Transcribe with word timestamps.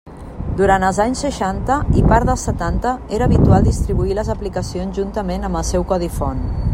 Durant 0.59 0.85
els 0.85 0.99
anys 1.03 1.19
seixanta 1.25 1.75
i 1.99 2.03
part 2.13 2.29
dels 2.31 2.47
setanta 2.49 2.95
era 3.19 3.27
habitual 3.31 3.69
distribuir 3.69 4.17
les 4.21 4.35
aplicacions 4.37 5.01
juntament 5.03 5.49
amb 5.51 5.61
el 5.61 5.71
seu 5.75 5.89
codi 5.93 6.15
font. 6.21 6.45